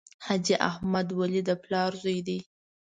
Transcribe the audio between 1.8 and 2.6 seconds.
زوی دی.